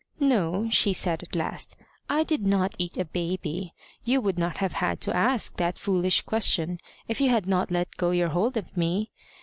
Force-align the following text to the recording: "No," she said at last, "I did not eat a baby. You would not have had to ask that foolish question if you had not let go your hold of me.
"No," 0.19 0.67
she 0.71 0.93
said 0.93 1.21
at 1.21 1.35
last, 1.35 1.77
"I 2.09 2.23
did 2.23 2.43
not 2.43 2.73
eat 2.79 2.97
a 2.97 3.05
baby. 3.05 3.75
You 4.03 4.19
would 4.21 4.35
not 4.39 4.57
have 4.57 4.73
had 4.73 4.99
to 5.01 5.15
ask 5.15 5.57
that 5.57 5.77
foolish 5.77 6.23
question 6.23 6.79
if 7.07 7.21
you 7.21 7.29
had 7.29 7.45
not 7.45 7.69
let 7.69 7.97
go 7.97 8.09
your 8.09 8.29
hold 8.29 8.57
of 8.57 8.75
me. 8.75 9.11